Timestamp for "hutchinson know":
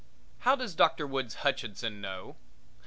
1.45-2.35